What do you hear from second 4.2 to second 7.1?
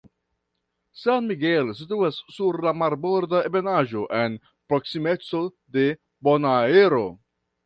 en proksimeco de Bonaero.